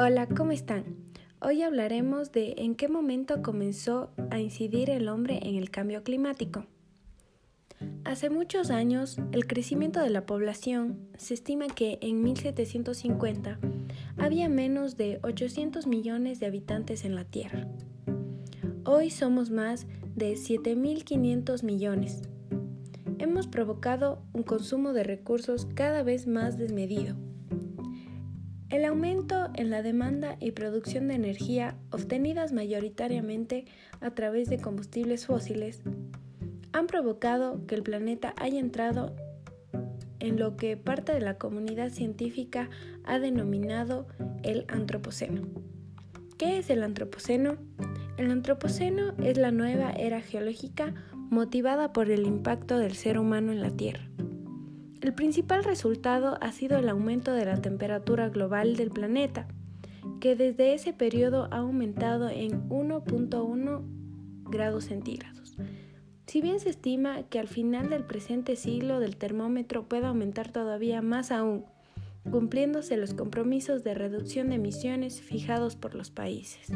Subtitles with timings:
[0.00, 0.84] Hola, ¿cómo están?
[1.40, 6.66] Hoy hablaremos de en qué momento comenzó a incidir el hombre en el cambio climático.
[8.04, 13.58] Hace muchos años, el crecimiento de la población se estima que en 1750
[14.16, 17.66] había menos de 800 millones de habitantes en la Tierra.
[18.84, 22.22] Hoy somos más de 7.500 millones.
[23.18, 27.16] Hemos provocado un consumo de recursos cada vez más desmedido
[28.70, 33.64] el aumento en la demanda y producción de energía obtenidas mayoritariamente
[34.00, 35.82] a través de combustibles fósiles
[36.72, 39.16] han provocado que el planeta haya entrado
[40.20, 42.68] en lo que parte de la comunidad científica
[43.04, 44.06] ha denominado
[44.42, 45.42] el Antropoceno.
[46.36, 47.56] ¿Qué es el Antropoceno?
[48.16, 53.62] El Antropoceno es la nueva era geológica motivada por el impacto del ser humano en
[53.62, 54.08] la Tierra.
[55.00, 59.46] El principal resultado ha sido el aumento de la temperatura global del planeta,
[60.20, 63.82] que desde ese periodo ha aumentado en 1.1
[64.50, 65.56] grados centígrados.
[66.26, 71.00] Si bien se estima que al final del presente siglo del termómetro pueda aumentar todavía
[71.00, 71.64] más aún,
[72.30, 76.72] cumpliéndose los compromisos de reducción de emisiones fijados por los países.